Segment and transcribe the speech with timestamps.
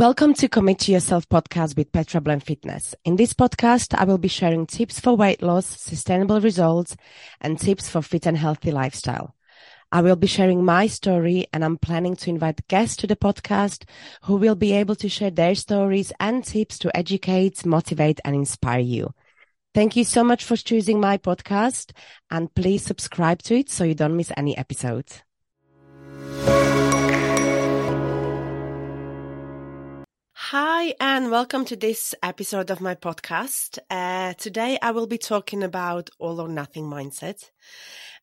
[0.00, 2.94] Welcome to Commit to Yourself podcast with Petra Bland Fitness.
[3.04, 6.96] In this podcast, I will be sharing tips for weight loss, sustainable results,
[7.42, 9.34] and tips for fit and healthy lifestyle.
[9.92, 13.84] I will be sharing my story and I'm planning to invite guests to the podcast
[14.22, 18.80] who will be able to share their stories and tips to educate, motivate, and inspire
[18.80, 19.12] you.
[19.74, 21.92] Thank you so much for choosing my podcast
[22.30, 25.22] and please subscribe to it so you don't miss any episodes.
[30.52, 33.78] Hi, and welcome to this episode of my podcast.
[33.88, 37.44] Uh, today, I will be talking about all or nothing mindset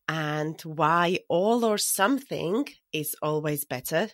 [0.09, 4.09] and why all or something is always better,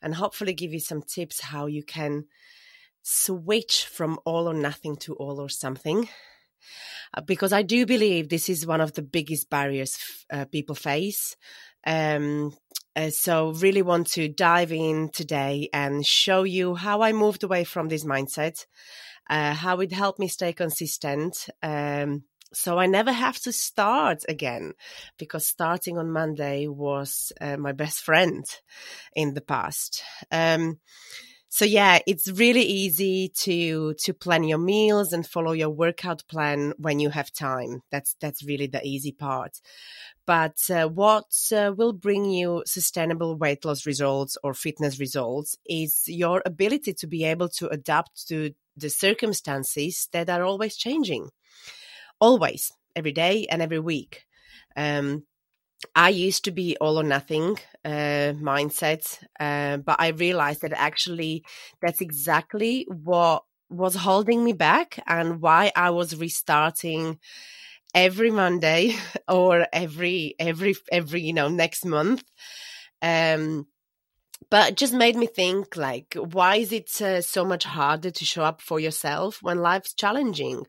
[0.00, 2.26] and hopefully give you some tips how you can
[3.02, 6.08] switch from all or nothing to all or something.
[7.12, 9.98] Uh, because I do believe this is one of the biggest barriers
[10.32, 11.36] uh, people face.
[11.86, 12.52] Um,
[12.96, 17.64] uh, so really want to dive in today and show you how I moved away
[17.64, 18.66] from this mindset,
[19.28, 21.48] uh, how it helped me stay consistent.
[21.62, 24.72] Um, so I never have to start again
[25.18, 28.44] because starting on Monday was uh, my best friend
[29.14, 30.02] in the past.
[30.32, 30.80] Um,
[31.52, 36.74] so yeah, it's really easy to to plan your meals and follow your workout plan
[36.78, 37.82] when you have time.
[37.90, 39.60] That's that's really the easy part.
[40.26, 46.04] But uh, what uh, will bring you sustainable weight loss results or fitness results is
[46.06, 51.30] your ability to be able to adapt to the circumstances that are always changing,
[52.20, 54.24] always, every day and every week.
[54.76, 55.24] Um,
[55.94, 61.44] I used to be all or nothing uh, mindset, uh, but I realized that actually
[61.82, 67.18] that's exactly what was holding me back and why I was restarting
[67.94, 68.96] every Monday
[69.28, 72.24] or every every every you know next month.
[73.02, 73.66] Um,
[74.48, 78.24] but it just made me think like why is it uh, so much harder to
[78.24, 80.64] show up for yourself when life's challenging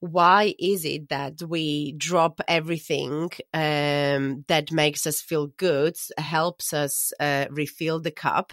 [0.00, 7.12] why is it that we drop everything um, that makes us feel good, helps us
[7.20, 8.52] uh, refill the cup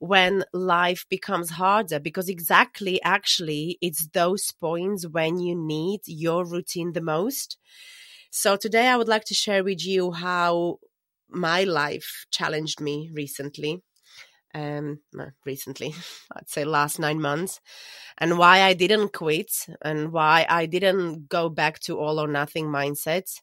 [0.00, 2.00] when life becomes harder?
[2.00, 7.56] Because exactly, actually, it's those points when you need your routine the most.
[8.30, 10.78] So today I would like to share with you how
[11.28, 13.82] my life challenged me recently
[14.54, 15.00] um,
[15.44, 15.94] recently,
[16.36, 17.60] I'd say last nine months,
[18.18, 22.66] and why I didn't quit and why I didn't go back to all or nothing
[22.66, 23.40] mindset,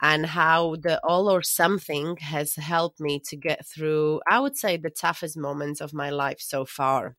[0.00, 4.76] and how the all or something has helped me to get through, I would say,
[4.76, 7.16] the toughest moments of my life so far.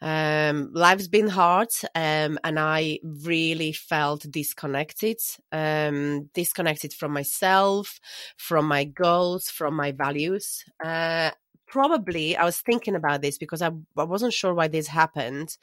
[0.00, 5.18] Um, life's been hard, um, and I really felt disconnected,
[5.50, 7.98] um, disconnected from myself,
[8.36, 10.64] from my goals, from my values.
[10.84, 11.32] Uh,
[11.68, 15.56] probably I was thinking about this because I, I wasn't sure why this happened,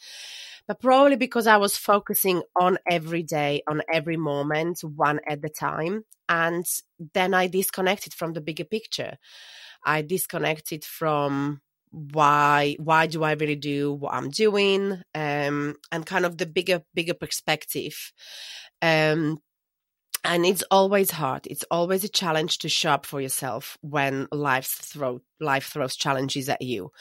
[0.68, 5.50] but probably because I was focusing on every day, on every moment, one at a
[5.50, 6.06] time.
[6.28, 6.66] And
[7.14, 9.18] then I disconnected from the bigger picture.
[9.86, 11.62] I disconnected from
[11.92, 16.82] why why do I really do what I'm doing um, and kind of the bigger
[16.94, 18.12] bigger perspective.
[18.82, 19.40] Um,
[20.26, 21.48] and it's always hard.
[21.48, 26.50] It's always a challenge to show up for yourself when life throw life throws challenges
[26.50, 26.92] at you.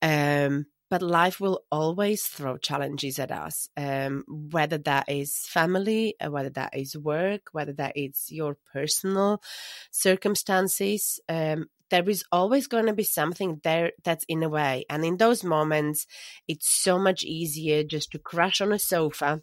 [0.00, 6.30] Um, but life will always throw challenges at us um, whether that is family uh,
[6.30, 9.42] whether that is work whether that is your personal
[9.90, 14.84] circumstances um, there is always going to be something there that's in a way.
[14.90, 16.06] And in those moments
[16.46, 19.42] it's so much easier just to crash on a sofa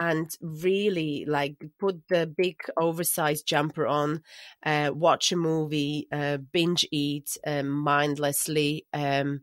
[0.00, 4.22] and really like put the big oversized jumper on,
[4.64, 8.86] uh, watch a movie, uh, binge eat um, mindlessly.
[8.92, 9.42] Um,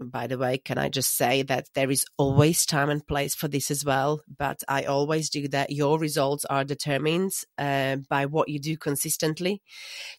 [0.00, 3.48] by the way, can I just say that there is always time and place for
[3.48, 4.22] this as well?
[4.28, 5.70] But I always do that.
[5.70, 9.60] Your results are determined uh, by what you do consistently.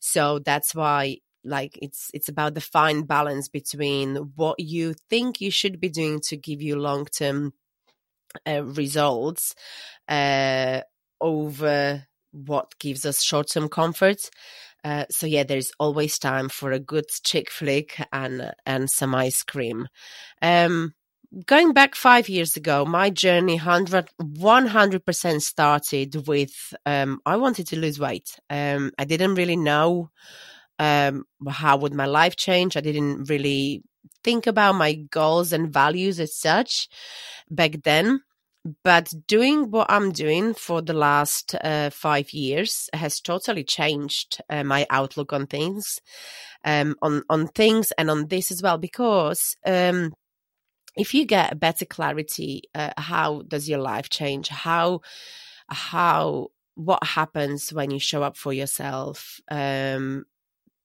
[0.01, 5.51] So that's why like it's it's about the fine balance between what you think you
[5.51, 7.53] should be doing to give you long term
[8.47, 9.55] uh, results
[10.07, 10.81] uh,
[11.21, 14.29] over what gives us short term comfort.
[14.83, 19.43] Uh, so yeah, there's always time for a good chick flick and and some ice
[19.43, 19.87] cream.
[20.41, 20.93] Um,
[21.45, 27.79] going back five years ago, my journey 100 percent started with um, I wanted to
[27.79, 28.39] lose weight.
[28.49, 30.11] Um, I didn't really know
[30.79, 32.77] um, how would my life change.
[32.77, 33.83] I didn't really
[34.23, 36.89] think about my goals and values as such
[37.49, 38.21] back then.
[38.83, 44.63] but doing what I'm doing for the last uh, five years has totally changed uh,
[44.63, 46.01] my outlook on things,
[46.65, 48.77] um, on on things, and on this as well.
[48.77, 50.13] Because um,
[50.97, 54.49] if you get a better clarity, uh, how does your life change?
[54.49, 55.01] How
[55.69, 59.39] how what happens when you show up for yourself?
[59.49, 60.25] Um,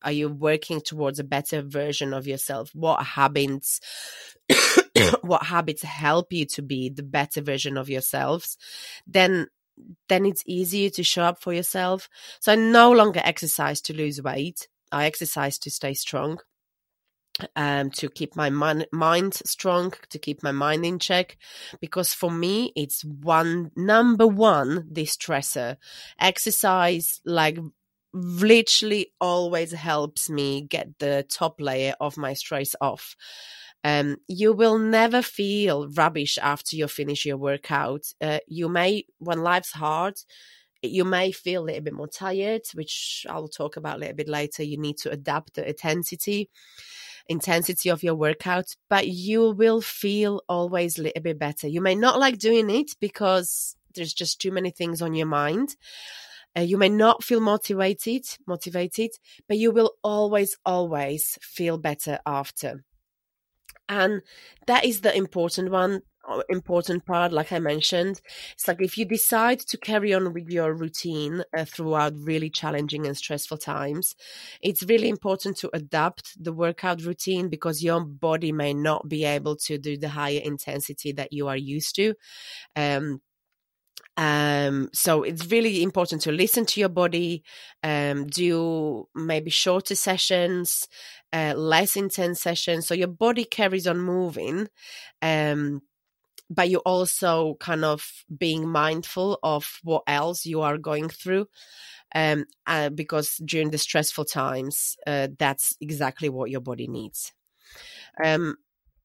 [0.05, 2.71] are you working towards a better version of yourself?
[2.75, 3.81] What habits
[5.23, 8.57] what habits help you to be the better version of yourselves?
[9.07, 9.49] Then
[10.09, 12.09] then it's easier to show up for yourself.
[12.41, 14.69] So I no longer exercise to lose weight.
[14.93, 16.39] I exercise to stay strong,
[17.57, 21.37] um, to keep my mind, mind strong, to keep my mind in check.
[21.81, 25.77] Because for me, it's one number one distressor.
[26.21, 27.59] Exercise, like
[28.15, 33.17] literally always helps me get the top layer of my stress off.
[33.83, 38.05] Um, you will never feel rubbish after you finish your workout.
[38.21, 40.15] Uh, you may, when life's hard,
[40.81, 44.29] you may feel a little bit more tired, which I'll talk about a little bit
[44.29, 44.63] later.
[44.63, 46.51] You need to adapt the intensity,
[47.29, 51.69] intensity of your workout, but you will feel always a little bit better.
[51.69, 55.77] You may not like doing it because there's just too many things on your mind.
[56.57, 59.11] Uh, you may not feel motivated, motivated,
[59.49, 62.85] but you will always, always feel better after.
[63.89, 64.23] And
[64.67, 67.33] that is the important one, uh, important part.
[67.33, 68.21] Like I mentioned,
[68.55, 73.07] it's like if you decide to carry on with your routine uh, throughout really challenging
[73.07, 74.15] and stressful times,
[74.63, 79.57] it's really important to adapt the workout routine because your body may not be able
[79.57, 82.15] to do the higher intensity that you are used to.
[82.75, 83.21] Um,
[84.17, 87.43] um, so it's really important to listen to your body,
[87.83, 90.87] um, do maybe shorter sessions,
[91.33, 92.87] uh, less intense sessions.
[92.87, 94.69] So your body carries on moving.
[95.21, 95.83] Um,
[96.51, 98.07] but you're also kind of
[98.37, 101.49] being mindful of what else you are going through.
[102.15, 107.33] Um, uh, because during the stressful times, uh, that's exactly what your body needs.
[108.23, 108.57] Um,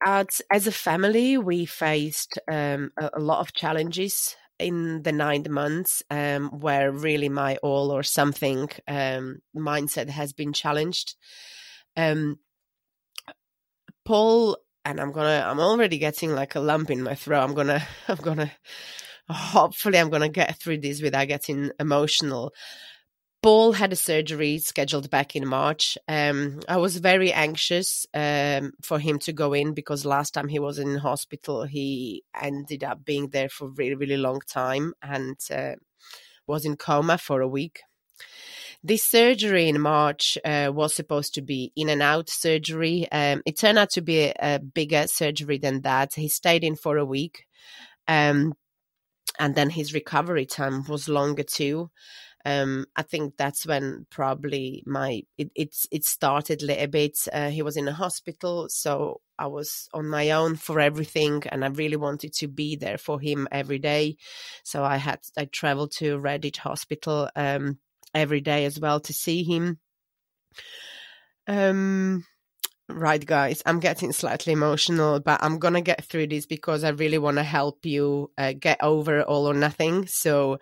[0.05, 5.45] as, as a family, we faced um, a, a, lot of challenges in the nine
[5.49, 11.15] months um, where really my all or something um, mindset has been challenged.
[11.95, 12.39] Um,
[14.05, 17.43] Paul and I'm gonna I'm already getting like a lump in my throat.
[17.43, 18.51] I'm gonna I'm gonna
[19.29, 22.51] hopefully I'm gonna get through this without getting emotional.
[23.41, 25.97] Paul had a surgery scheduled back in March.
[26.09, 30.59] Um, I was very anxious um, for him to go in because last time he
[30.59, 35.37] was in hospital, he ended up being there for a really, really long time and
[35.55, 35.75] uh,
[36.47, 37.79] was in coma for a week.
[38.83, 43.09] This surgery in March uh, was supposed to be in and out surgery.
[43.09, 46.13] Um, it turned out to be a, a, bigger surgery than that.
[46.15, 47.45] He stayed in for a week.
[48.07, 48.53] Um,
[49.37, 51.89] and then his recovery time was longer too
[52.49, 57.15] um, I think that's when probably my it it's it started a little bit.
[57.31, 61.63] Uh, he was in a hospital, so I was on my own for everything, and
[61.63, 64.17] I really wanted to be there for him every day.
[64.63, 67.77] So I had I traveled to Redditch Hospital um,
[68.15, 69.77] every day as well to see him.
[71.47, 72.25] Um,
[72.91, 77.19] Right, guys, I'm getting slightly emotional, but I'm gonna get through this because I really
[77.19, 80.07] want to help you uh, get over all or nothing.
[80.07, 80.57] So,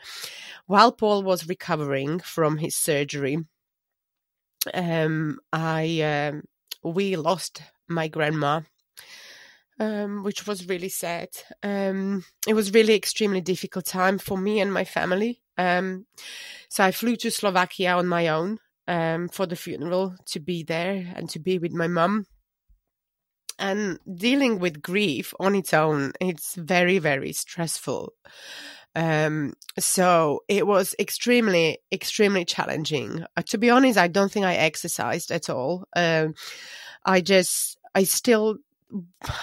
[0.65, 3.37] while Paul was recovering from his surgery,
[4.73, 6.43] um, I um,
[6.83, 8.61] we lost my grandma,
[9.79, 11.29] um, which was really sad.
[11.63, 15.41] Um, it was really extremely difficult time for me and my family.
[15.57, 16.05] Um,
[16.69, 21.13] so I flew to Slovakia on my own um, for the funeral to be there
[21.15, 22.25] and to be with my mum.
[23.59, 28.13] And dealing with grief on its own, it's very, very stressful.
[28.95, 33.25] Um, so it was extremely, extremely challenging.
[33.35, 35.85] Uh, to be honest, I don't think I exercised at all.
[35.95, 36.35] Um,
[37.05, 38.57] I just, I still,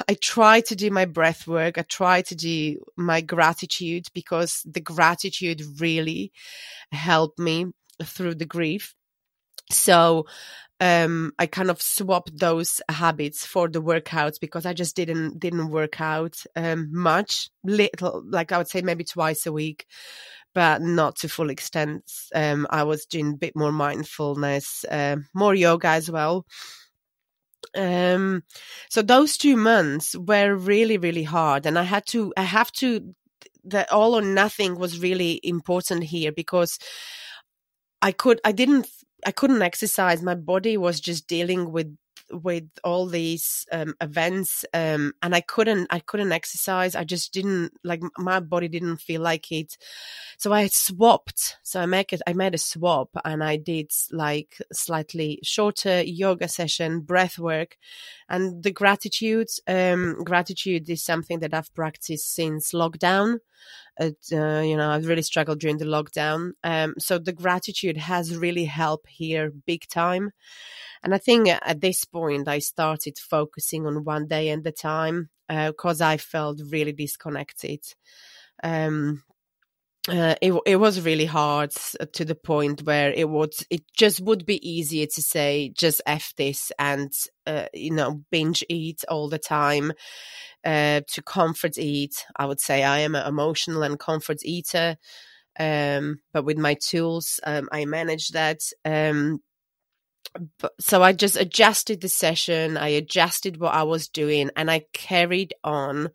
[0.08, 1.76] I try to do my breath work.
[1.76, 6.32] I try to do my gratitude because the gratitude really
[6.92, 7.66] helped me
[8.02, 8.94] through the grief.
[9.70, 10.26] So
[10.80, 15.70] um, I kind of swapped those habits for the workouts because I just didn't didn't
[15.70, 19.86] work out um, much, little like I would say maybe twice a week,
[20.54, 22.04] but not to full extent.
[22.34, 26.44] Um, I was doing a bit more mindfulness, uh, more yoga as well.
[27.76, 28.42] Um,
[28.90, 33.14] so those two months were really really hard, and I had to I have to
[33.64, 36.78] the all or nothing was really important here because
[38.02, 38.86] I could I didn't
[39.26, 40.22] I couldn't exercise.
[40.22, 41.96] My body was just dealing with
[42.32, 47.72] with all these um, events um, and i couldn't i couldn't exercise i just didn't
[47.84, 49.76] like my body didn't feel like it
[50.38, 54.58] so i swapped so i make it i made a swap and i did like
[54.72, 57.76] slightly shorter yoga session breath work
[58.28, 63.38] and the gratitude um, gratitude is something that i've practiced since lockdown
[64.00, 66.52] uh, you know, I've really struggled during the lockdown.
[66.62, 70.32] Um, so the gratitude has really helped here big time.
[71.04, 75.28] And I think at this point, I started focusing on one day at a time
[75.48, 77.80] because uh, I felt really disconnected.
[78.62, 79.22] Um,
[80.08, 81.70] uh, it it was really hard
[82.12, 86.34] to the point where it would it just would be easier to say just f
[86.36, 87.10] this and
[87.46, 89.92] uh, you know binge eat all the time
[90.64, 92.24] uh, to comfort eat.
[92.36, 94.96] I would say I am an emotional and comfort eater,
[95.58, 98.60] um, but with my tools, um, I manage that.
[98.84, 99.40] Um,
[100.80, 105.54] so I just adjusted the session, I adjusted what I was doing, and I carried
[105.64, 106.10] on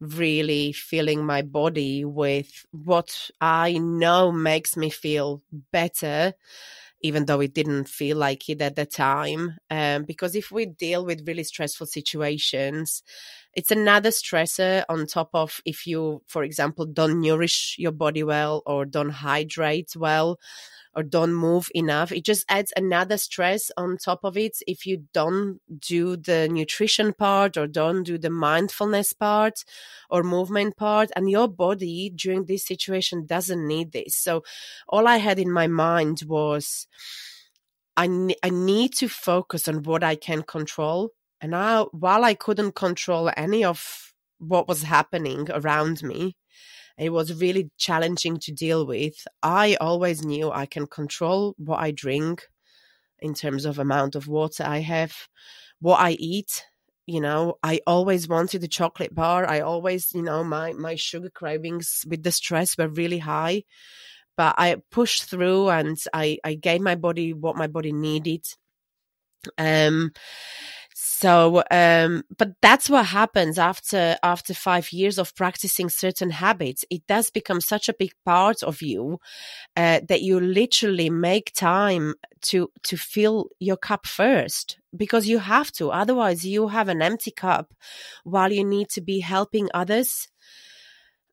[0.00, 6.34] really filling my body with what I know makes me feel better
[7.02, 9.56] even though it didn't feel like it at the time.
[9.70, 13.02] Um, because if we deal with really stressful situations,
[13.56, 18.62] it's another stressor on top of if you, for example, don't nourish your body well
[18.66, 20.38] or don't hydrate well
[20.96, 22.12] or don't move enough.
[22.12, 27.12] It just adds another stress on top of it if you don't do the nutrition
[27.12, 29.64] part or don't do the mindfulness part
[30.08, 31.10] or movement part.
[31.16, 34.14] And your body during this situation doesn't need this.
[34.14, 34.42] So
[34.88, 36.86] all I had in my mind was,
[37.96, 41.10] I, I need to focus on what I can control.
[41.44, 46.38] And now, while I couldn't control any of what was happening around me,
[46.96, 49.12] it was really challenging to deal with.
[49.42, 52.48] I always knew I can control what I drink
[53.18, 55.14] in terms of amount of water I have,
[55.82, 56.64] what I eat.
[57.04, 59.46] You know, I always wanted a chocolate bar.
[59.46, 63.64] I always, you know, my my sugar cravings with the stress were really high,
[64.38, 68.46] but I pushed through and I I gave my body what my body needed.
[69.58, 70.12] Um,
[71.24, 76.84] so, um, but that's what happens after after five years of practicing certain habits.
[76.90, 79.20] It does become such a big part of you
[79.74, 82.12] uh, that you literally make time
[82.50, 85.90] to to fill your cup first because you have to.
[85.90, 87.72] Otherwise, you have an empty cup
[88.24, 90.28] while you need to be helping others.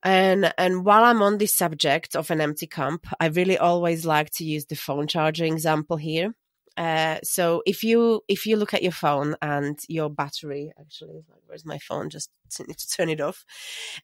[0.04, 4.30] And and while I'm on this subject of an empty cup, I really always like
[4.36, 6.34] to use the phone charger example here
[6.78, 11.66] uh, so if you if you look at your phone and your battery actually where's
[11.66, 12.10] my phone?
[12.10, 12.32] Just
[12.66, 13.46] need to turn it off.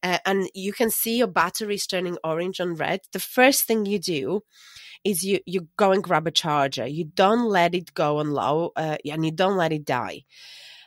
[0.04, 3.02] Uh, and you can see your battery is turning orange and red.
[3.14, 4.44] The first thing you do
[5.04, 6.86] is you you go and grab a charger.
[6.86, 10.26] You don't let it go on low uh, and you don't let it die.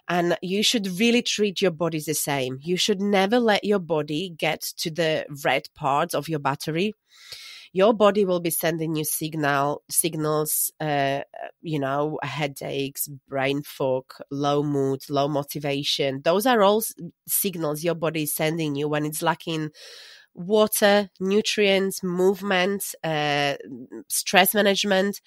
[0.06, 2.58] And you should really treat your body the same.
[2.60, 6.94] You should never let your body get to the red part of your battery
[7.72, 11.20] your body will be sending you signal signals uh,
[11.62, 16.20] you know headaches brain fog low mood low motivation.
[16.24, 16.82] Those are all
[17.28, 19.70] signals your body is sending you when it's lacking
[20.34, 23.56] water nutrients movement uh,
[24.08, 25.20] stress management.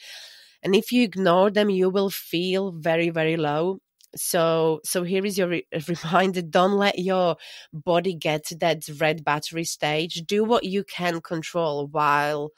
[0.64, 3.80] And if you ignore them you will feel very very low
[4.16, 7.38] so so here is your re- reminder don't let your
[7.72, 10.24] body get to that red battery stage.
[10.26, 12.52] Do what you can control while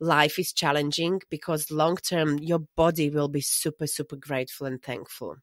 [0.00, 5.36] life is challenging because long term your body will be super super grateful and thankful.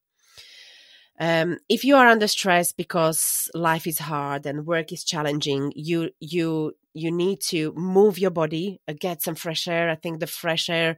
[1.20, 6.12] Um, if you are under stress because life is hard and work is challenging you
[6.20, 9.90] you you need to move your body uh, get some fresh air.
[9.90, 10.98] I think the fresh air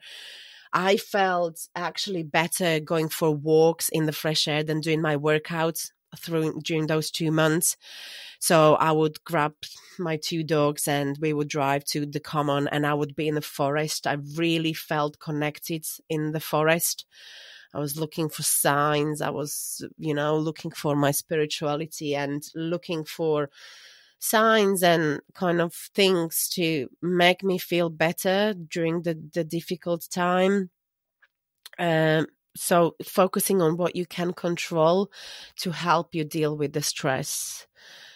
[0.74, 5.92] I felt actually better going for walks in the fresh air than doing my workouts
[6.18, 7.78] through during those two months.
[8.40, 9.54] So I would grab
[9.98, 13.36] my two dogs and we would drive to the common and I would be in
[13.36, 14.08] the forest.
[14.08, 17.06] I really felt connected in the forest.
[17.74, 19.22] I was looking for signs.
[19.22, 23.50] I was, you know, looking for my spirituality and looking for
[24.20, 30.70] signs and kind of things to make me feel better during the, the difficult time.
[31.78, 35.10] Um, so focusing on what you can control
[35.62, 37.66] to help you deal with the stress.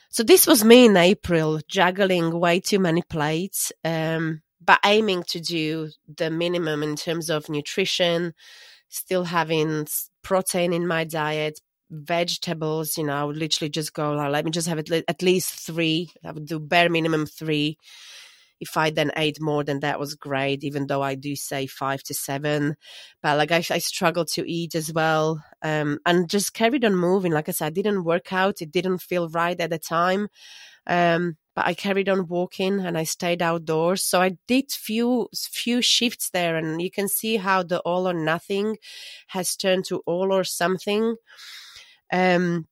[0.09, 5.39] So this was me in April, juggling way too many plates, um, but aiming to
[5.39, 8.33] do the minimum in terms of nutrition,
[8.89, 9.87] still having
[10.21, 11.59] protein in my diet,
[11.89, 16.11] vegetables, you know, I would literally just go, let me just have at least three.
[16.23, 17.77] I would do bare minimum three.
[18.59, 22.01] if I then ate more, then that was great, even though I do say five
[22.03, 22.75] to seven.
[23.21, 25.43] But like I, I struggled to eat as well.
[25.61, 27.33] Um, and just carried on moving.
[27.33, 28.61] Like I said, I didn't work out.
[28.61, 30.29] It didn't feel right at the time.
[30.87, 34.03] Um, but I carried on walking and I stayed outdoors.
[34.03, 38.13] So I did few few shifts there, and you can see how the all or
[38.13, 38.77] nothing
[39.27, 41.15] has turned to all or something.
[42.13, 42.67] Um,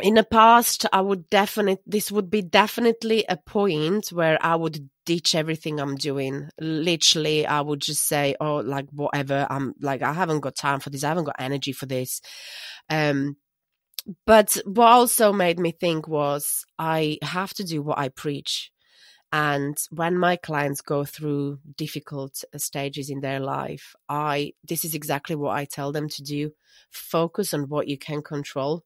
[0.00, 4.88] in the past, I would definitely this would be definitely a point where I would
[5.06, 6.48] ditch everything I'm doing.
[6.60, 10.90] Literally, I would just say, "Oh, like whatever." I'm like, I haven't got time for
[10.90, 11.04] this.
[11.04, 12.22] I haven't got energy for this.
[12.90, 13.36] Um,
[14.26, 18.70] but what also made me think was I have to do what I preach.
[19.32, 24.94] And when my clients go through difficult uh, stages in their life, I this is
[24.94, 26.52] exactly what I tell them to do.
[26.90, 28.84] Focus on what you can control.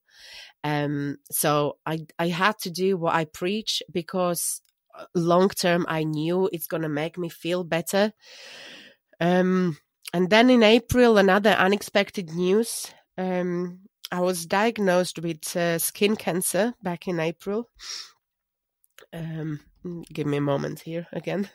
[0.62, 4.60] Um, so I I had to do what I preach because
[4.98, 8.12] uh, long term I knew it's gonna make me feel better.
[9.20, 9.78] Um,
[10.12, 12.92] and then in April, another unexpected news.
[13.16, 13.80] Um,
[14.12, 17.70] I was diagnosed with uh, skin cancer back in April.
[19.12, 19.60] Um,
[20.12, 21.48] give me a moment here again.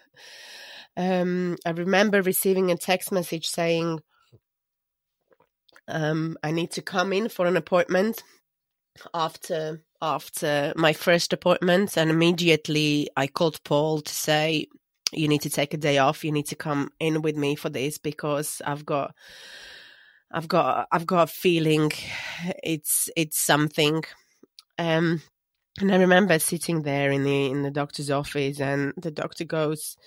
[0.97, 3.99] Um, I remember receiving a text message saying,
[5.87, 8.23] um, I need to come in for an appointment
[9.13, 14.67] after after my first appointment and immediately I called Paul to say
[15.13, 17.69] you need to take a day off you need to come in with me for
[17.69, 19.13] this because I've got
[20.31, 21.91] I've got I've got a feeling
[22.63, 24.03] it's it's something.
[24.77, 25.21] Um,
[25.79, 29.97] and I remember sitting there in the in the doctor's office, and the doctor goes,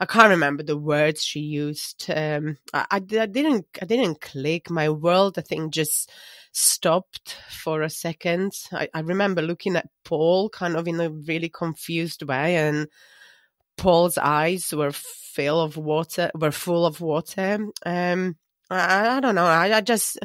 [0.00, 2.10] I can't remember the words she used.
[2.10, 4.70] Um, I, I, I, didn't I didn't click.
[4.70, 6.10] My world, I think, just
[6.52, 8.52] stopped for a second.
[8.72, 12.88] I, I remember looking at Paul, kind of in a really confused way, and
[13.76, 16.30] Paul's eyes were full of water.
[16.34, 17.58] Were full of water.
[17.84, 18.36] Um,
[18.70, 19.44] I, don't know.
[19.44, 20.18] I just.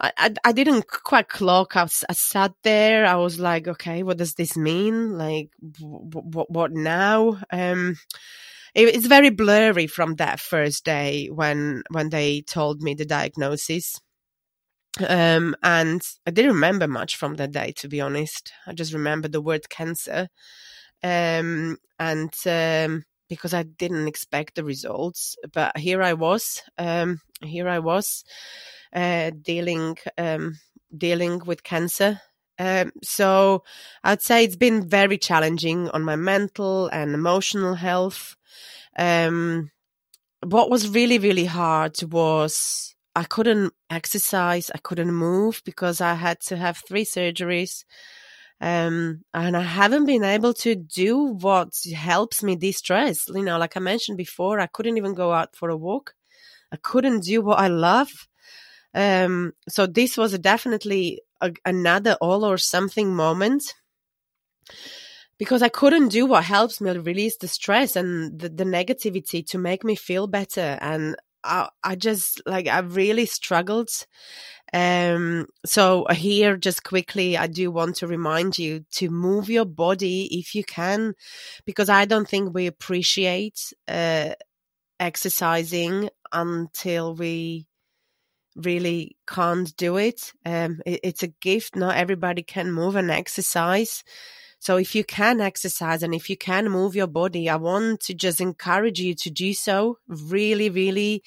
[0.00, 1.76] I, I, didn't quite clock.
[1.76, 3.06] I, I sat there.
[3.06, 5.16] I was like, okay, what does this mean?
[5.16, 7.38] Like, what, what now?
[7.52, 7.96] Um,
[8.74, 14.00] it, it's very blurry from that first day when, when they told me the diagnosis.
[15.08, 18.52] Um, and I didn't remember much from that day, to be honest.
[18.66, 20.28] I just remember the word cancer.
[21.02, 25.36] Um, and, um, because I didn't expect the results.
[25.52, 28.24] But here I was, um, here I was,
[28.92, 30.58] uh, dealing um,
[30.96, 32.20] dealing with cancer.
[32.58, 33.64] Um, so
[34.04, 38.36] I'd say it's been very challenging on my mental and emotional health.
[38.96, 39.70] Um,
[40.46, 46.40] what was really really hard was I couldn't exercise, I couldn't move because I had
[46.42, 47.84] to have three surgeries.
[48.60, 53.28] Um, and I haven't been able to do what helps me de-stress.
[53.28, 56.14] You know, like I mentioned before, I couldn't even go out for a walk.
[56.72, 58.28] I couldn't do what I love.
[58.94, 63.74] Um, so this was definitely a, another all or something moment
[65.38, 69.58] because I couldn't do what helps me release the stress and the, the negativity to
[69.58, 70.78] make me feel better.
[70.80, 73.90] And I, I just like, I really struggled
[74.74, 80.28] um, so here, just quickly, I do want to remind you to move your body
[80.32, 81.14] if you can,
[81.64, 84.30] because I don't think we appreciate uh,
[84.98, 87.68] exercising until we
[88.56, 90.32] really can't do it.
[90.44, 91.00] Um, it.
[91.04, 91.76] It's a gift.
[91.76, 94.02] Not everybody can move and exercise.
[94.64, 98.14] So if you can exercise and if you can move your body, I want to
[98.14, 99.98] just encourage you to do so.
[100.08, 101.22] Really, really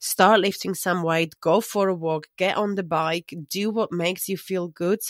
[0.00, 4.28] start lifting some weight, go for a walk, get on the bike, do what makes
[4.28, 5.00] you feel good.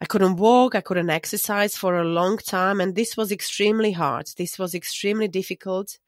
[0.00, 4.26] I couldn't walk, I couldn't exercise for a long time, and this was extremely hard.
[4.36, 6.00] This was extremely difficult.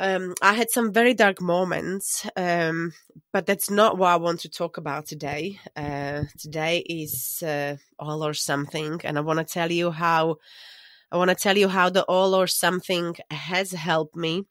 [0.00, 2.92] Um, I had some very dark moments, um,
[3.32, 5.58] but that's not what I want to talk about today.
[5.74, 10.36] Uh, today is uh, all or something, and I want to tell you how
[11.10, 14.44] I want to tell you how the all or something has helped me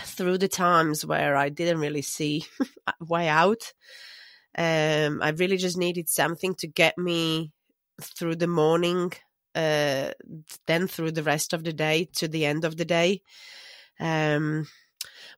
[0.00, 2.44] through the times where I didn't really see
[3.00, 3.72] way out.
[4.56, 7.52] Um, I really just needed something to get me
[8.00, 9.12] through the morning,
[9.54, 10.12] uh,
[10.66, 13.22] then through the rest of the day to the end of the day.
[14.00, 14.66] Um,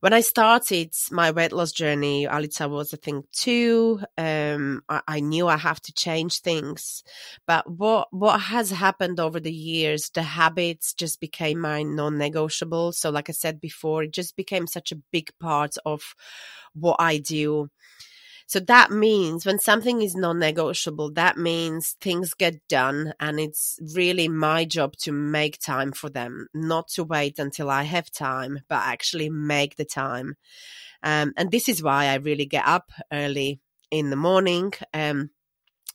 [0.00, 4.00] when I started my weight loss journey, Alica was, I think, two.
[4.16, 7.04] Um, I, I, knew I have to change things,
[7.46, 12.92] but what what has happened over the years, the habits just became my non-negotiable.
[12.92, 16.14] So, like I said before, it just became such a big part of
[16.72, 17.68] what I do.
[18.50, 23.14] So that means when something is non negotiable, that means things get done.
[23.20, 27.84] And it's really my job to make time for them, not to wait until I
[27.84, 30.34] have time, but actually make the time.
[31.04, 33.60] Um, and this is why I really get up early
[33.92, 34.72] in the morning.
[34.92, 35.30] Um,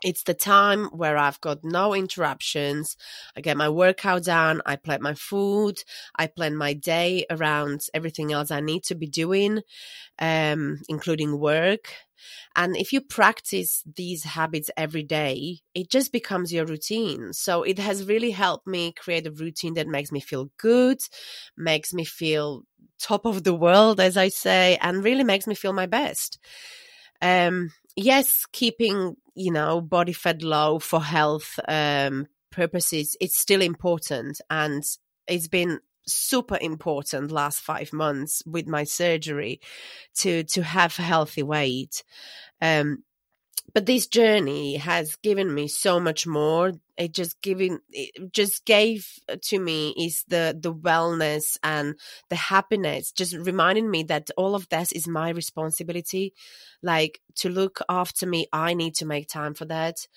[0.03, 2.97] it's the time where I've got no interruptions.
[3.36, 4.62] I get my workout done.
[4.65, 5.84] I plan my food.
[6.15, 9.62] I plan my day around everything else I need to be doing,
[10.19, 11.93] um, including work.
[12.55, 17.34] And if you practice these habits every day, it just becomes your routine.
[17.34, 20.99] So it has really helped me create a routine that makes me feel good,
[21.58, 22.63] makes me feel
[22.99, 26.39] top of the world, as I say, and really makes me feel my best.
[27.21, 34.41] Um, yes, keeping, you know, body fat low for health um, purposes, it's still important.
[34.49, 34.83] And
[35.27, 39.59] it's been super important last five months with my surgery
[40.13, 42.03] to to have healthy weight
[42.61, 43.03] um
[43.75, 46.73] but this journey has given me so much more.
[46.97, 49.05] It just giving it just gave
[49.41, 51.95] to me is the the wellness and
[52.29, 56.33] the happiness just reminding me that all of this is my responsibility.
[56.81, 60.07] Like to look after me i need to make time for that.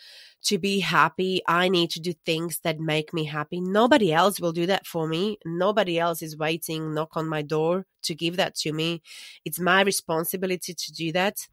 [0.44, 3.60] To be happy i need to do things that make me happy.
[3.60, 5.38] Nobody else will do that for me.
[5.44, 9.02] Nobody else is waiting knock on my door to give that to me.
[9.44, 11.48] It's my responsibility to do that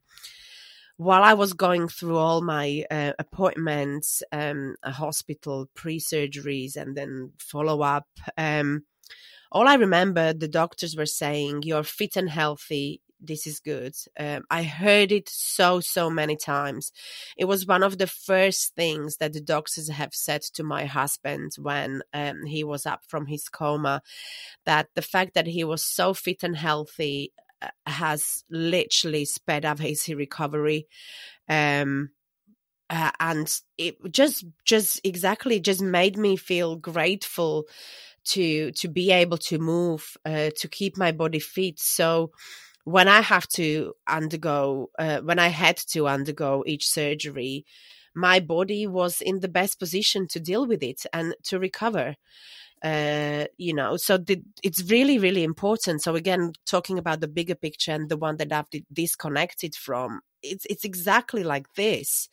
[0.97, 6.95] while I was going through all my uh, appointments, um, a hospital pre surgeries, and
[6.95, 8.83] then follow up, um,
[9.51, 13.01] all I remember the doctors were saying, "You're fit and healthy.
[13.21, 16.91] This is good." Um, I heard it so so many times.
[17.37, 21.53] It was one of the first things that the doctors have said to my husband
[21.57, 24.01] when um, he was up from his coma.
[24.65, 27.31] That the fact that he was so fit and healthy
[27.85, 30.87] has literally sped up his recovery.
[31.47, 32.09] Um,
[32.89, 37.65] uh, and it just just exactly just made me feel grateful
[38.25, 42.31] to to be able to move uh, to keep my body fit so
[42.83, 47.65] when i have to undergo uh, when i had to undergo each surgery
[48.15, 52.15] my body was in the best position to deal with it and to recover
[52.83, 56.01] uh, you know so the, it's really really important.
[56.03, 60.65] So again talking about the bigger picture and the one that i've disconnected from it's
[60.69, 62.29] it's exactly like this.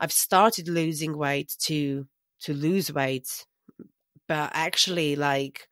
[0.00, 2.06] I've started losing weight to
[2.40, 3.46] to lose weight
[4.28, 5.68] but actually like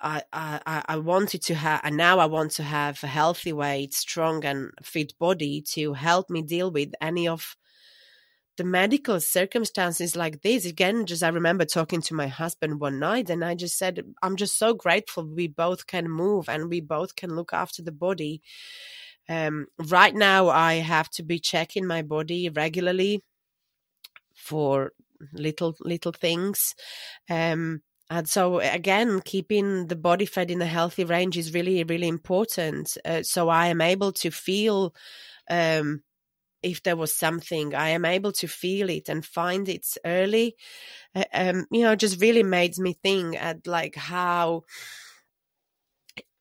[0.00, 3.94] I, I, I wanted to have, and now I want to have a healthy weight,
[3.94, 7.56] strong and fit body to help me deal with any of
[8.58, 13.30] the medical circumstances like this again just i remember talking to my husband one night
[13.30, 17.16] and i just said i'm just so grateful we both can move and we both
[17.16, 18.42] can look after the body.
[19.28, 23.22] Um, right now i have to be checking my body regularly
[24.34, 24.92] for
[25.32, 26.74] little little things.
[27.28, 32.08] Um, and so again keeping the body fat in a healthy range is really really
[32.08, 32.96] important.
[33.04, 34.94] Uh, so i am able to feel
[35.50, 36.02] um,
[36.62, 40.56] if there was something i am able to feel it and find it early
[41.14, 44.62] uh, um you know just really made me think at like how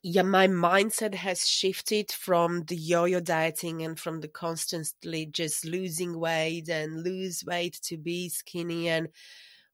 [0.03, 6.19] yeah my mindset has shifted from the yo-yo dieting and from the constantly just losing
[6.19, 9.09] weight and lose weight to be skinny and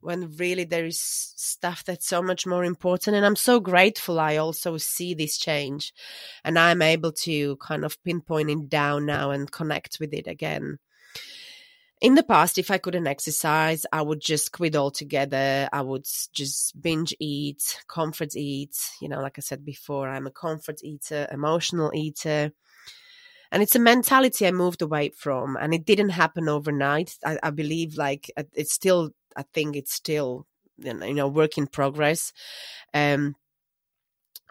[0.03, 3.15] when really there is stuff that's so much more important.
[3.15, 5.93] And I'm so grateful I also see this change
[6.43, 10.79] and I'm able to kind of pinpoint it down now and connect with it again.
[12.01, 15.69] In the past, if I couldn't exercise, I would just quit altogether.
[15.71, 18.77] I would just binge eat, comfort eat.
[18.99, 22.51] You know, like I said before, I'm a comfort eater, emotional eater
[23.53, 27.51] and it's a mentality i moved away from and it didn't happen overnight i, I
[27.51, 30.45] believe like uh, it's still I think it's still
[30.77, 32.33] you know work in progress.
[32.93, 33.35] Um,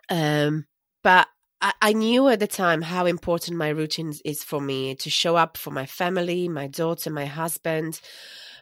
[0.09, 0.67] um,
[1.03, 1.29] but
[1.61, 5.37] I, I knew at the time how important my routine is for me to show
[5.37, 8.01] up for my family, my daughter, my husband,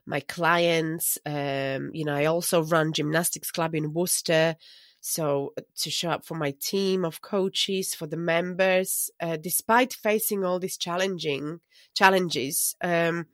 [0.06, 1.18] my clients.
[1.26, 4.56] Um, you know, I also run gymnastics club in Worcester.
[5.00, 10.44] So to show up for my team of coaches, for the members, uh, despite facing
[10.44, 11.60] all these challenging
[11.94, 13.26] challenges, um,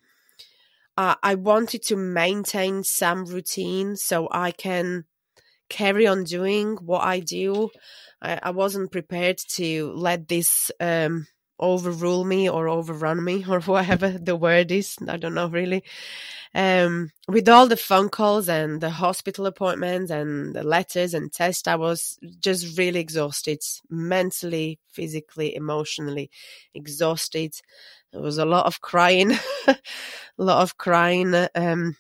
[0.97, 5.05] uh, I wanted to maintain some routine so I can
[5.69, 7.71] carry on doing what I do.
[8.23, 11.27] I, I wasn't prepared to let this um,
[11.59, 14.97] overrule me or overrun me or whatever the word is.
[15.07, 15.85] I don't know really.
[16.55, 21.69] Um, with all the phone calls and the hospital appointments and the letters and tests,
[21.69, 23.59] I was just really exhausted,
[23.91, 26.31] mentally, physically, emotionally
[26.73, 27.53] exhausted
[28.17, 29.33] There was a lot of crying,
[29.67, 29.77] a
[30.39, 31.35] lot of crying.
[31.55, 31.97] Um,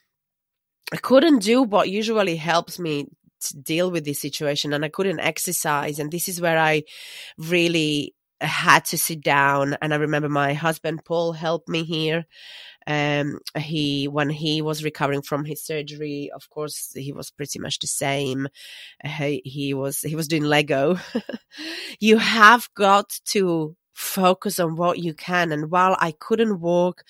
[0.90, 3.08] I couldn't do what usually helps me
[3.42, 5.98] to deal with this situation and I couldn't exercise.
[5.98, 6.84] And this is where I
[7.36, 9.76] really had to sit down.
[9.82, 12.24] And I remember my husband, Paul, helped me here.
[12.86, 17.80] Um, he, when he was recovering from his surgery, of course, he was pretty much
[17.80, 18.48] the same.
[19.04, 20.98] He, he was, he was doing Lego.
[22.00, 25.50] you have got to focus on what you can.
[25.52, 27.02] And while I couldn't walk,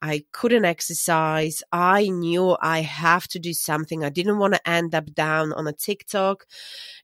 [0.00, 1.62] I couldn't exercise.
[1.72, 4.02] I knew I have to do something.
[4.02, 6.46] I didn't want to end up down on a TikTok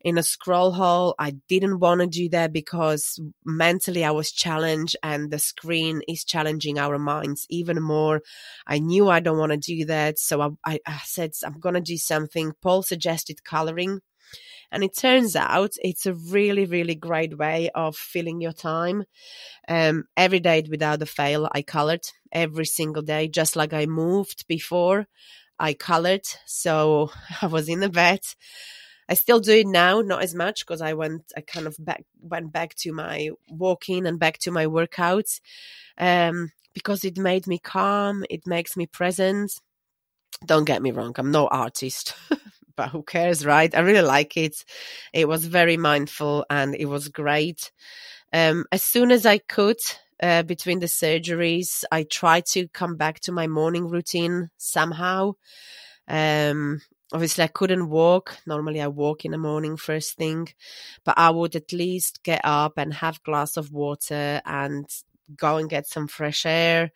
[0.00, 1.14] in a scroll hole.
[1.18, 6.24] I didn't want to do that because mentally I was challenged and the screen is
[6.24, 8.22] challenging our minds even more.
[8.66, 10.18] I knew I don't want to do that.
[10.18, 12.52] So I, I, I said, I'm going to do something.
[12.62, 14.00] Paul suggested coloring.
[14.72, 19.04] And it turns out it's a really, really great way of filling your time.
[19.68, 24.46] Um, every day without a fail, I colored every single day, just like I moved
[24.48, 25.06] before.
[25.58, 26.26] I colored.
[26.46, 27.10] So
[27.42, 28.20] I was in the bed.
[29.08, 32.04] I still do it now, not as much because I went, I kind of back,
[32.20, 35.40] went back to my walking and back to my workouts.
[35.96, 38.24] Um, because it made me calm.
[38.28, 39.52] It makes me present.
[40.44, 41.14] Don't get me wrong.
[41.16, 42.14] I'm no artist.
[42.76, 43.74] but who cares, right?
[43.74, 44.64] I really like it.
[45.12, 47.72] It was very mindful and it was great.
[48.32, 49.78] Um, as soon as I could,
[50.22, 55.32] uh, between the surgeries, I tried to come back to my morning routine somehow.
[56.08, 56.80] Um,
[57.12, 58.38] obviously I couldn't walk.
[58.46, 60.48] Normally I walk in the morning first thing,
[61.04, 64.86] but I would at least get up and have glass of water and
[65.36, 66.92] go and get some fresh air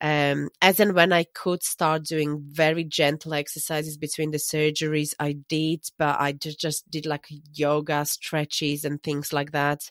[0.00, 5.32] um, as and when I could start doing very gentle exercises between the surgeries, I
[5.48, 9.90] did, but I just, just did like yoga stretches and things like that.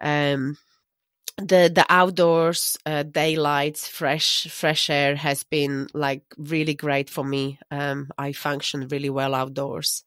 [0.00, 0.56] Um,
[1.36, 7.58] the the outdoors uh, daylight fresh fresh air has been like really great for me.
[7.72, 10.04] Um, i function really well outdoors.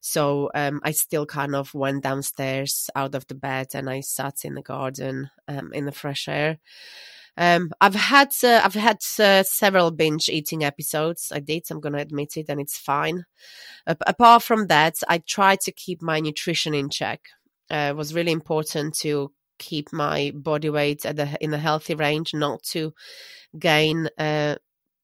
[0.00, 4.44] So um, i still kind of went downstairs out of the bed and i sat
[4.44, 6.58] in the garden um, in the fresh air
[7.36, 11.32] um, I've had uh, I've had uh, several binge eating episodes.
[11.34, 11.64] I did.
[11.70, 13.24] I'm going to admit it, and it's fine.
[13.86, 17.20] Uh, apart from that, I try to keep my nutrition in check.
[17.70, 21.94] Uh, it was really important to keep my body weight at the in a healthy
[21.94, 22.92] range, not to
[23.58, 24.56] gain uh,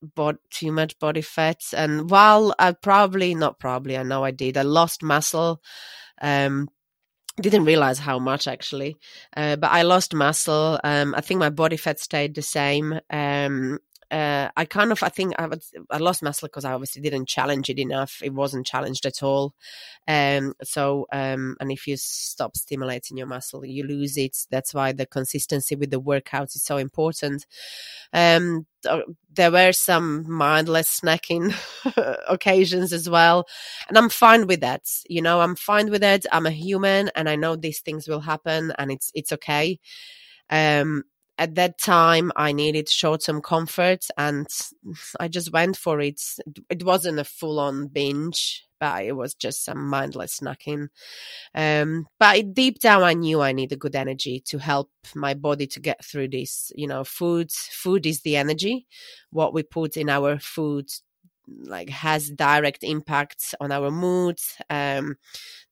[0.03, 1.61] bod- too much body fat.
[1.75, 5.61] And while I probably not probably I know I did, I lost muscle.
[6.21, 6.69] Um,
[7.43, 8.97] didn't realize how much actually,
[9.37, 10.81] uh, but I lost muscle.
[10.83, 12.99] Um, I think my body fat stayed the same.
[13.11, 13.79] Um,
[14.11, 17.29] uh, I kind of, I think I, was, I lost muscle because I obviously didn't
[17.29, 18.21] challenge it enough.
[18.23, 19.55] It wasn't challenged at all.
[20.07, 24.37] Um, so, um, and if you stop stimulating your muscle, you lose it.
[24.51, 27.47] That's why the consistency with the workouts is so important.
[28.13, 28.67] Um,
[29.33, 31.55] there were some mindless snacking
[32.29, 33.47] occasions as well.
[33.89, 34.83] And I'm fine with that.
[35.09, 36.27] You know, I'm fine with it.
[36.31, 39.81] I'm a human and I know these things will happen and it's, it's okay.
[40.49, 41.03] Um,
[41.39, 44.47] at that time I needed short term comfort and
[45.21, 46.21] I just went for it.
[46.71, 50.89] It wasn't a full on binge, but it was just some mindless snacking.
[51.55, 55.81] Um, but deep down, I knew I needed good energy to help my body to
[55.81, 56.73] get through this.
[56.75, 58.87] You know, food, food is the energy.
[59.31, 60.89] What we put in our food
[61.49, 65.17] like has direct impact on our mood um,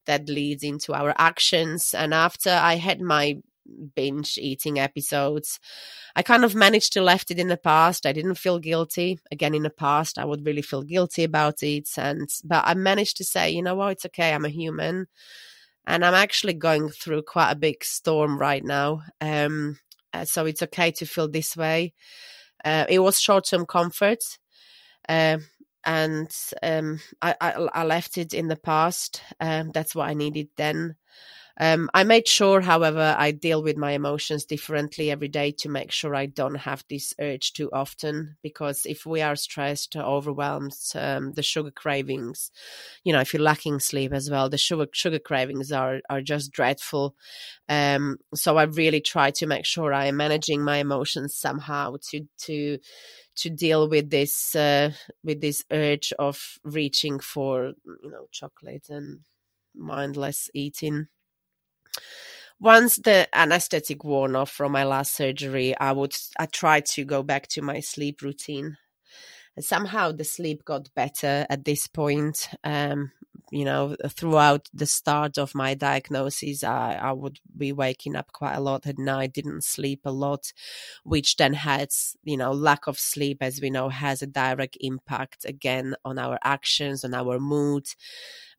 [0.07, 3.37] that leads into our actions and after i had my
[3.95, 5.59] binge eating episodes.
[6.17, 8.07] I kind of managed to left it in the past.
[8.07, 9.19] I didn't feel guilty.
[9.31, 11.89] Again, in the past, I would really feel guilty about it.
[11.97, 14.33] And, but I managed to say, you know what, it's okay.
[14.33, 15.07] I'm a human.
[15.87, 19.03] And I'm actually going through quite a big storm right now.
[19.21, 19.79] Um,
[20.13, 21.93] uh, so it's okay to feel this way.
[22.65, 24.23] Uh, it was short term comfort.
[25.09, 25.39] Uh,
[25.85, 29.23] and um, I, I, I, left it in the past.
[29.39, 30.97] Um, that's what I needed then.
[31.61, 35.93] Um, I made sure, however, I deal with my emotions differently every day to make
[35.93, 38.37] sure I don't have this urge too often.
[38.43, 42.51] Because if we are stressed, overwhelmed, um, the sugar cravings,
[43.05, 46.53] you know, if you're lacking sleep as well, the sugar sugar cravings are are just
[46.53, 47.15] dreadful.
[47.69, 52.27] Um, so I really try to make sure I am managing my emotions somehow to
[52.47, 52.79] to
[53.37, 54.93] to deal with this uh,
[55.25, 59.21] with this urge of reaching for you know chocolate and
[59.75, 61.09] mindless eating
[62.61, 67.23] once the anesthetic worn off from my last surgery, I would I tried to go
[67.23, 68.77] back to my sleep routine.
[69.57, 72.49] And somehow the sleep got better at this point.
[72.65, 73.13] Um,
[73.51, 78.55] you know, throughout the start of my diagnosis, I, I would be waking up quite
[78.55, 80.53] a lot at night, didn't sleep a lot,
[81.05, 85.45] which then has, you know, lack of sleep, as we know, has a direct impact
[85.45, 87.87] again on our actions, on our mood,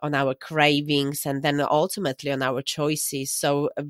[0.01, 3.31] on our cravings, and then ultimately on our choices.
[3.31, 3.83] So, uh,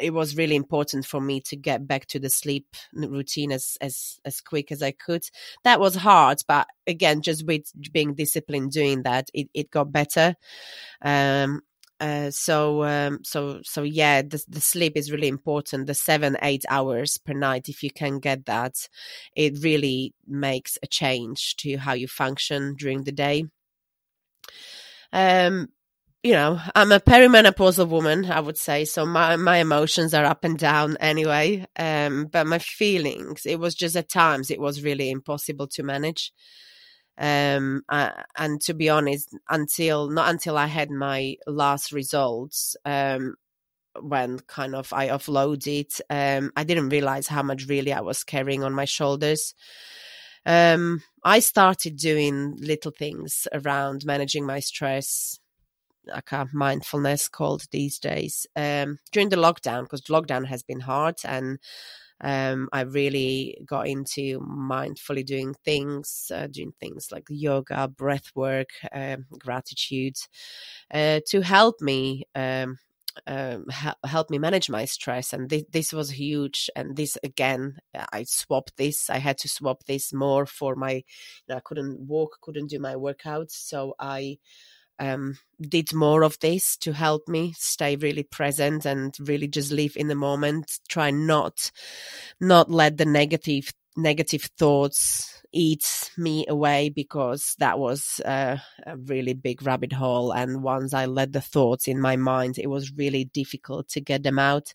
[0.00, 4.18] it was really important for me to get back to the sleep routine as as
[4.24, 5.24] as quick as I could.
[5.64, 10.34] That was hard, but again, just with being disciplined doing that, it, it got better.
[11.02, 11.62] Um,
[12.00, 15.86] uh, so um, so so yeah, the, the sleep is really important.
[15.86, 18.88] The seven eight hours per night, if you can get that,
[19.36, 23.44] it really makes a change to how you function during the day.
[25.12, 25.68] Um,
[26.24, 28.86] you know, I'm a perimenopausal woman, I would say.
[28.86, 31.66] So my, my emotions are up and down anyway.
[31.78, 36.32] Um, but my feelings, it was just at times, it was really impossible to manage.
[37.18, 43.34] Um, uh, and to be honest, until, not until I had my last results, um,
[44.00, 48.64] when kind of I offloaded, um, I didn't realize how much really I was carrying
[48.64, 49.54] on my shoulders.
[50.46, 55.38] Um, I started doing little things around managing my stress,
[56.06, 61.58] like mindfulness called these days um, during the lockdown because lockdown has been hard and
[62.20, 68.68] um, I really got into mindfully doing things, uh, doing things like yoga, breath work,
[68.92, 70.16] um, gratitude,
[70.92, 72.78] uh, to help me um,
[73.26, 73.66] um,
[74.04, 75.32] help me manage my stress.
[75.32, 76.68] And th- this was huge.
[76.74, 77.78] And this again,
[78.12, 79.08] I swapped this.
[79.08, 80.92] I had to swap this more for my.
[80.92, 81.02] You
[81.48, 84.38] know, I couldn't walk, couldn't do my workouts, so I
[84.98, 89.96] um, did more of this to help me stay really present and really just live
[89.96, 90.78] in the moment.
[90.88, 91.70] Try not
[92.40, 99.34] not let the negative negative thoughts eat me away because that was uh, a really
[99.34, 100.32] big rabbit hole.
[100.32, 104.22] And once I let the thoughts in my mind, it was really difficult to get
[104.24, 104.74] them out.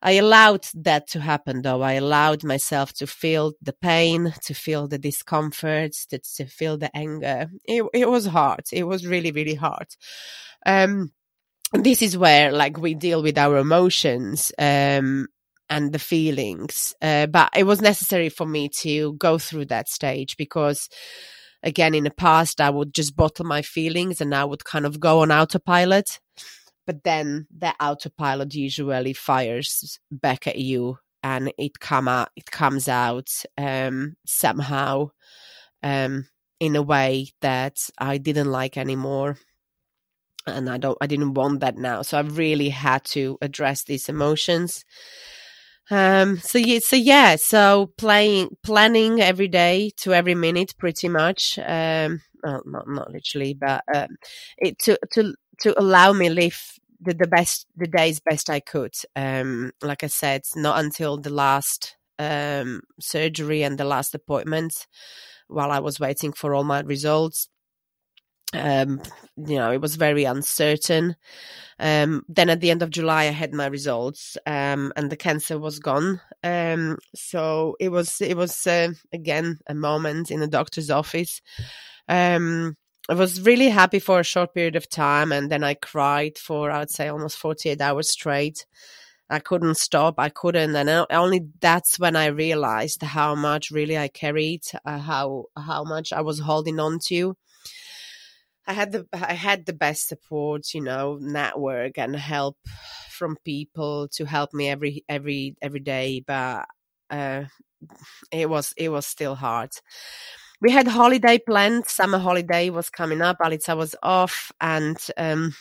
[0.00, 1.82] I allowed that to happen though.
[1.82, 6.94] I allowed myself to feel the pain, to feel the discomfort, to, to feel the
[6.96, 7.50] anger.
[7.64, 8.64] It, it was hard.
[8.72, 9.88] It was really, really hard.
[10.64, 11.12] Um,
[11.72, 15.26] this is where like we deal with our emotions, um,
[15.70, 16.94] and the feelings.
[17.02, 20.88] Uh, but it was necessary for me to go through that stage because
[21.62, 25.00] again, in the past, I would just bottle my feelings and I would kind of
[25.00, 26.20] go on autopilot
[26.88, 32.88] but then the autopilot usually fires back at you and it come out it comes
[32.88, 35.10] out um, somehow
[35.82, 36.26] um,
[36.58, 39.36] in a way that I didn't like anymore.
[40.46, 42.00] And I don't I didn't want that now.
[42.00, 44.82] So I really had to address these emotions.
[45.90, 51.58] Um so yeah so yeah so playing planning every day to every minute pretty much
[51.58, 54.16] um well, not not literally but um
[54.58, 58.94] it to to to allow me live the, the best the days best I could.
[59.16, 64.86] Um, like I said, not until the last um, surgery and the last appointment,
[65.48, 67.48] while I was waiting for all my results.
[68.54, 69.02] Um,
[69.36, 71.16] you know, it was very uncertain.
[71.78, 75.58] Um, then at the end of July, I had my results, um, and the cancer
[75.58, 76.20] was gone.
[76.42, 81.42] Um, so it was, it was uh, again a moment in the doctor's office.
[82.08, 82.76] Um,
[83.08, 86.70] I was really happy for a short period of time, and then I cried for
[86.70, 88.66] I would say almost forty eight hours straight.
[89.30, 90.16] I couldn't stop.
[90.18, 95.46] I couldn't, and only that's when I realized how much really I carried, uh, how
[95.56, 97.36] how much I was holding on to.
[98.66, 102.58] I had the I had the best support, you know, network and help
[103.10, 106.66] from people to help me every every every day, but
[107.10, 107.44] uh,
[108.32, 109.70] it was it was still hard
[110.60, 111.86] we had holiday planned.
[111.86, 113.38] Summer holiday was coming up.
[113.40, 115.54] Alica was off, and um,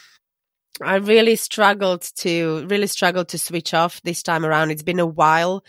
[0.82, 4.72] I really struggled to really struggled to switch off this time around.
[4.72, 5.64] It's been a while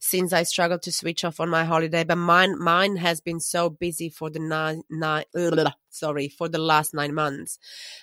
[0.00, 3.70] since I struggled to switch off on my holiday, but mine mine has been so
[3.70, 5.24] busy for the nine nine
[5.90, 7.58] sorry for the last nine months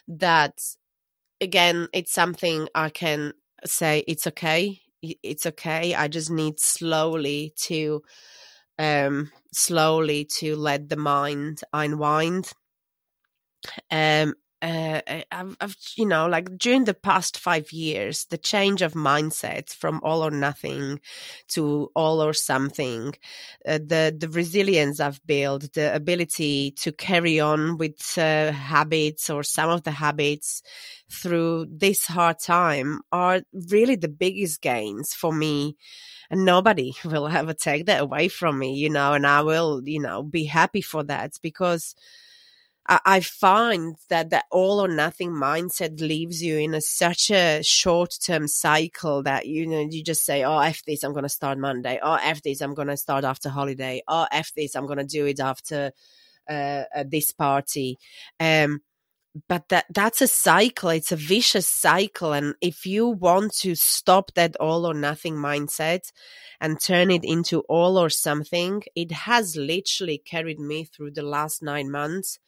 [0.08, 0.60] that
[1.42, 3.34] again it's something I can
[3.66, 4.82] say it's okay.
[5.02, 5.96] It's okay.
[5.96, 8.02] I just need slowly to
[8.80, 12.52] um, slowly to let the mind unwind.
[13.92, 18.94] Um, uh, I've, I've, you know, like during the past five years, the change of
[18.94, 21.00] mindset from all or nothing
[21.50, 23.14] to all or something,
[23.66, 29.44] uh, the the resilience I've built, the ability to carry on with uh, habits or
[29.44, 30.62] some of the habits
[31.12, 35.76] through this hard time are really the biggest gains for me
[36.30, 40.00] and nobody will ever take that away from me, you know, and I will, you
[40.00, 41.96] know, be happy for that because
[42.90, 47.62] I, I find that the all or nothing mindset leaves you in a, such a
[47.64, 51.30] short term cycle that you know you just say, "Oh, f this, I'm going to
[51.30, 52.00] start Monday.
[52.04, 54.02] Oh, f this, I'm going to start after holiday.
[54.08, 55.94] Oh, f this, I'm going to do it after
[56.50, 57.98] uh, this party."
[58.40, 58.82] Um,
[59.48, 64.32] but that that's a cycle it's a vicious cycle and if you want to stop
[64.36, 66.12] that all or nothing mindset
[66.60, 71.62] and turn it into all or something it has literally carried me through the last
[71.62, 72.40] 9 months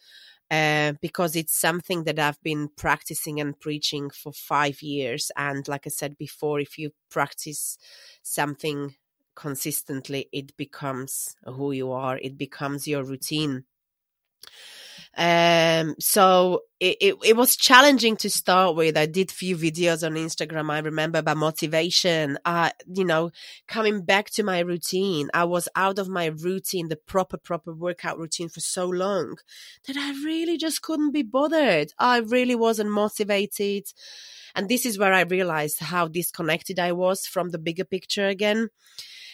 [0.51, 5.31] uh, because it's something that I've been practicing and preaching for five years.
[5.37, 7.77] And like I said before, if you practice
[8.21, 8.95] something
[9.33, 13.63] consistently, it becomes who you are, it becomes your routine.
[15.17, 18.95] Um, so it, it, it, was challenging to start with.
[18.95, 20.71] I did few videos on Instagram.
[20.71, 23.31] I remember about motivation, uh, you know,
[23.67, 25.29] coming back to my routine.
[25.33, 29.35] I was out of my routine, the proper, proper workout routine for so long
[29.85, 31.91] that I really just couldn't be bothered.
[31.99, 33.83] I really wasn't motivated.
[34.55, 38.69] And this is where I realized how disconnected I was from the bigger picture again.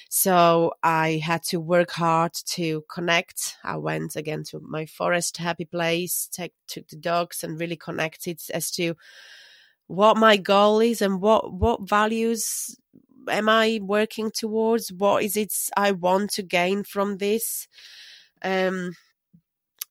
[0.10, 3.58] So I had to work hard to connect.
[3.64, 8.40] I went again to my forest happy place, take, took the dogs and really connected
[8.54, 8.96] as to
[9.88, 12.76] what my goal is and what, what values
[13.30, 14.92] am I working towards?
[14.92, 17.68] What is it I want to gain from this?
[18.42, 18.94] Um,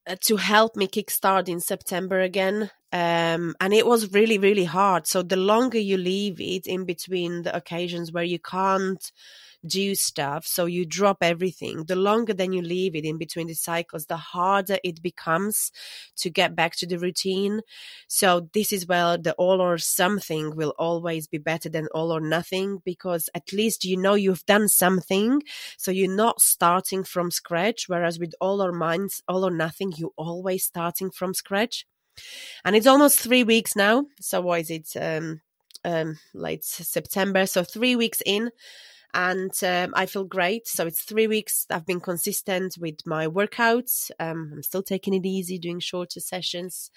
[0.08, 2.70] uh, to help me kickstart in September again.
[2.92, 5.06] Um, and it was really, really hard.
[5.08, 9.10] So the longer you leave it in between the occasions where you can't
[9.66, 10.46] do stuff.
[10.46, 11.84] So you drop everything.
[11.84, 15.72] The longer then you leave it in between the cycles, the harder it becomes
[16.16, 17.60] to get back to the routine.
[18.08, 22.20] So this is where the all or something will always be better than all or
[22.20, 25.42] nothing because at least you know you've done something.
[25.76, 27.88] So you're not starting from scratch.
[27.88, 31.86] Whereas with all or minds, all or nothing, you always starting from scratch.
[32.64, 34.06] And it's almost three weeks now.
[34.20, 34.88] So why is it?
[34.98, 35.42] Um,
[35.86, 37.46] um, late September.
[37.46, 38.50] So three weeks in
[39.16, 40.68] and um, I feel great.
[40.68, 41.66] So it's three weeks.
[41.70, 44.10] I've been consistent with my workouts.
[44.20, 46.90] Um, I'm still taking it easy, doing shorter sessions,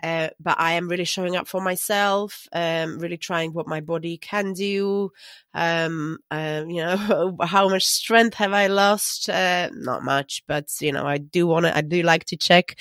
[0.00, 2.46] uh, but I am really showing up for myself.
[2.52, 5.10] Um, really trying what my body can do.
[5.52, 9.28] Um, uh, you know, how much strength have I lost?
[9.28, 11.76] Uh, not much, but you know, I do want to.
[11.76, 12.78] I do like to check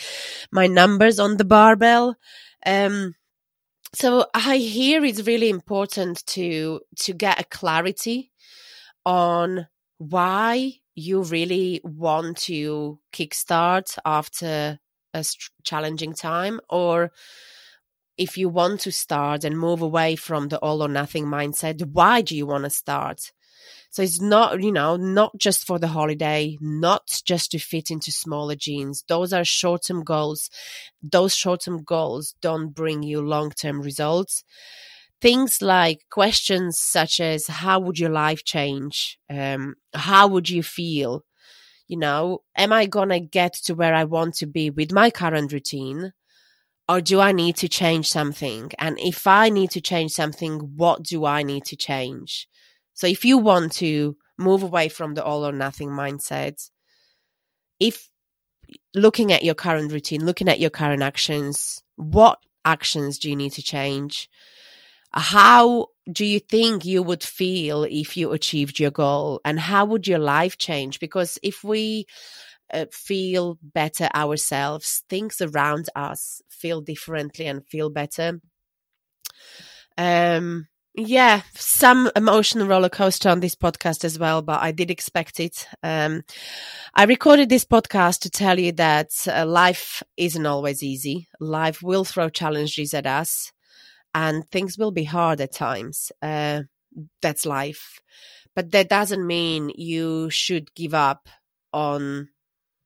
[0.51, 2.15] my numbers on the barbell.
[2.63, 3.15] Um,
[3.95, 8.29] so I hear it's really important to to get a clarity
[9.05, 14.79] on why you really want to kickstart after
[15.13, 15.25] a
[15.63, 17.11] challenging time or
[18.17, 22.21] if you want to start and move away from the all or nothing mindset why
[22.21, 23.31] do you want to start?
[23.89, 28.11] So it's not you know not just for the holiday not just to fit into
[28.11, 29.03] smaller jeans.
[29.07, 30.49] Those are short-term goals.
[31.01, 34.43] Those short-term goals don't bring you long-term results
[35.23, 39.17] things like questions such as how would your life change?
[39.29, 41.23] Um, how would you feel?
[41.87, 45.51] You know am i to get to where i want to be with my current
[45.51, 46.13] routine
[46.89, 48.71] or do i need to change something?
[48.79, 52.47] And if i need to change something what do i need to change?
[52.93, 56.69] So if you want to move away from the all or nothing mindset
[57.79, 58.09] if
[58.95, 63.51] looking at your current routine looking at your current actions what actions do you need
[63.51, 64.29] to change
[65.13, 69.39] how do you think you would feel if you achieved your goal?
[69.45, 70.99] And how would your life change?
[70.99, 72.05] Because if we
[72.73, 78.41] uh, feel better ourselves things around us feel differently and feel better.
[79.97, 85.39] Um yeah some emotional roller coaster on this podcast as well but i did expect
[85.39, 85.67] it.
[85.81, 86.23] Um
[86.95, 91.27] i recorded this podcast to tell you that uh, life isn't always easy.
[91.39, 93.52] Life will throw challenges at us
[94.13, 96.11] and things will be hard at times.
[96.21, 96.63] Uh,
[97.21, 97.99] that's life.
[98.55, 101.27] But that doesn't mean you should give up
[101.71, 102.29] on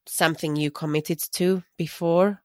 [0.05, 2.41] something you committed to before.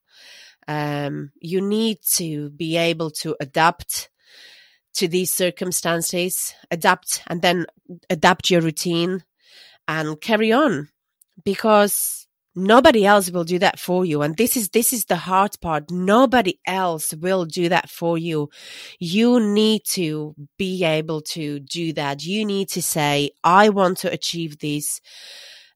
[0.66, 4.10] Um, you need to be able to adapt
[4.94, 7.66] to these circumstances, adapt and then
[8.10, 9.24] adapt your routine
[9.88, 10.88] and carry on
[11.44, 12.21] because
[12.54, 14.22] nobody else will do that for you.
[14.22, 15.90] And this is this is the hard part.
[15.90, 18.50] Nobody else will do that for you.
[18.98, 22.24] You need to be able to do that.
[22.24, 25.00] You need to say i want to achieve this.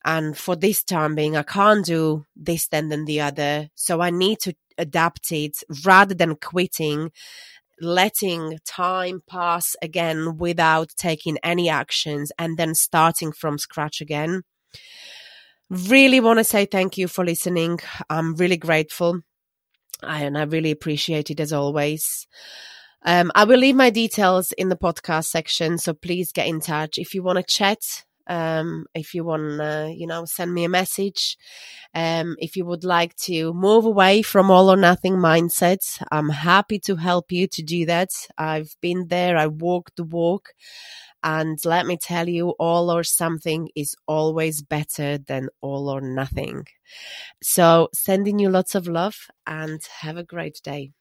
[0.04, 3.68] And for this time being i can't do this then than the other.
[3.74, 7.10] So i need to adapt it rather than quitting
[7.80, 14.42] letting time pass again without taking any actions and then starting from scratch again
[15.68, 17.80] Really want to say thank you for listening.
[18.08, 19.22] I'm really grateful.
[20.02, 22.26] and I really appreciate it as always.
[23.04, 26.98] Um, I will leave my details in the podcast section, so please get in touch
[26.98, 28.05] if you want to chat.
[28.28, 31.36] Um, if you want to, you know, send me a message.
[31.94, 36.78] Um, if you would like to move away from all or nothing mindset, I'm happy
[36.80, 38.10] to help you to do that.
[38.38, 39.36] I've been there.
[39.36, 40.50] I walked the walk.
[41.22, 46.66] And let me tell you, all or something is always better than all or nothing.
[47.42, 49.16] So, sending you lots of love
[49.46, 50.92] and have a great day.